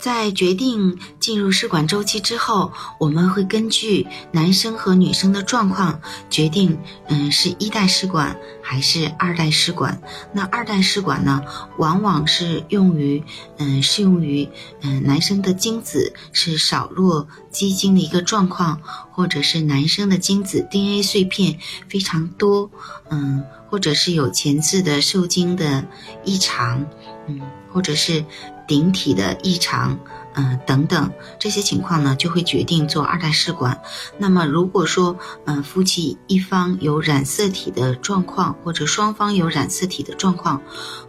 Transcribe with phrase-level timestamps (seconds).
[0.00, 6.78] 在决定进入试管周期之后，我们会根据男生和女生的状况决定，
[7.08, 10.00] 嗯，是一代试管还是二代试管。
[10.32, 11.42] 那二代试管呢，
[11.76, 13.22] 往往是用于，
[13.58, 14.48] 嗯，适用于，
[14.80, 18.80] 嗯，男生的精子是少弱积精的一个状况，
[19.12, 21.58] 或者是男生的精子 DNA 碎片
[21.88, 22.70] 非常多，
[23.10, 25.84] 嗯，或者是有前置的受精的
[26.24, 26.86] 异常，
[27.28, 27.38] 嗯，
[27.70, 28.24] 或者是。
[28.70, 29.98] 顶体的异常，
[30.34, 33.82] 嗯，等等这些情况呢，就会决定做二代试管。
[34.16, 40.62] 那么，如果说，嗯，夫妻一方有染色体的状况，或者双方有染色体的状况，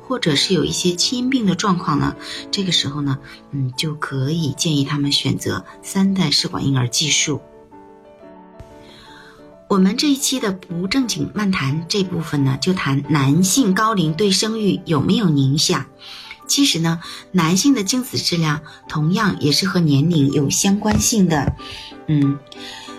[0.07, 2.15] 或者是有一些基因病的状况呢，
[2.49, 3.19] 这个时候呢，
[3.51, 7.41] 嗯，就可以建议他们选择三代试管婴儿技术。
[9.67, 15.85] 我们这一期的不正经漫谈这部分呢，就谈男性高龄对生育有没有影响。
[16.51, 16.99] 其实呢，
[17.31, 21.55] 男性的精子质量同样也是和年龄有相关性的。
[22.07, 22.37] 嗯，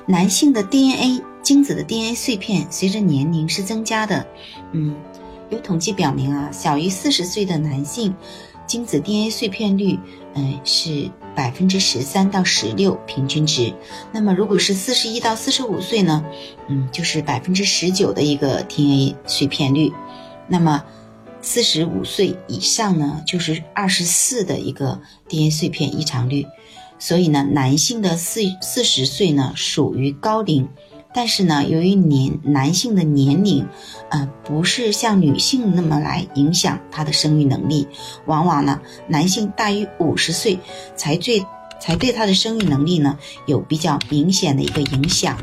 [0.07, 4.27] 男性的 DNA 精子的 DNA 碎片随着年龄是增加的。
[4.73, 4.97] 嗯，
[5.51, 8.15] 有统计表明啊，小于四十岁的男性
[8.67, 9.99] 精子 DNA 碎片率，
[10.33, 13.75] 嗯，是百分之十三到十六平均值。
[14.13, 16.25] 那么如果是四十一到四十五岁呢，
[16.69, 19.93] 嗯，就是百分之十九的一个 DNA 碎片率。
[20.49, 20.83] 那么
[21.43, 26.47] 四十五岁以上呢，就是二十四的一个 DNA 碎片异常率，
[27.01, 30.69] 所以呢，男性的四四十岁呢属于高龄，
[31.13, 33.67] 但是呢，由于年男性的年龄，
[34.11, 37.89] 呃，不是像女性那么来影响他的生育能力，
[38.27, 40.59] 往往呢，男性大于五十岁
[40.95, 41.45] 才最
[41.81, 45.37] 才对他的生育能力呢有比较明显的一个影响。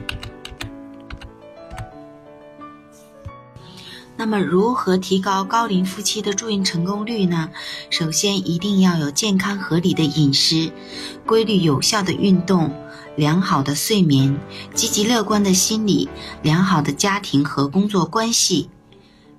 [4.19, 7.49] 那么，如何提高高龄夫妻的助孕成功率呢？
[7.89, 10.73] 首先，一定要有健康合理的饮食、
[11.25, 12.69] 规律有效的运动、
[13.15, 14.37] 良好的睡眠、
[14.73, 16.09] 积极乐观的心理、
[16.41, 18.69] 良好的家庭和工作关系。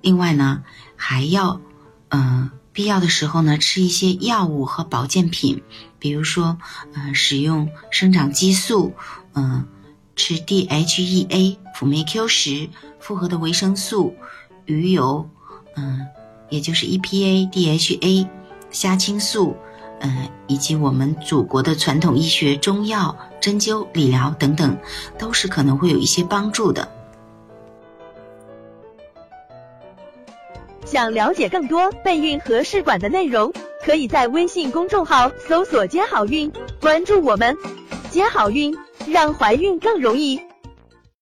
[0.01, 0.63] 另外呢，
[0.95, 1.61] 还要，
[2.09, 5.61] 嗯，必要的时候呢，吃一些药物和保健品，
[5.99, 6.57] 比如说，
[6.95, 8.95] 嗯，使用生长激素，
[9.35, 9.67] 嗯，
[10.15, 12.67] 吃 DHEA、辅酶 Q 十、
[12.99, 14.15] 复合的维生素。
[14.71, 15.27] 鱼油，
[15.75, 16.07] 嗯，
[16.49, 18.27] 也就是 EPA、DHA、
[18.71, 19.55] 虾青素，
[19.99, 24.77] 嗯，以及我们祖国的传统医学中药、针灸、理疗等等，
[25.17, 26.87] 都是可能会有一些帮助的。
[30.83, 33.53] 想了解更多备孕和试管的内容，
[33.85, 36.51] 可以在微信公众号搜索“接好运”，
[36.81, 37.55] 关注我们，
[38.09, 38.75] 接好运，
[39.07, 40.37] 让怀孕更容易。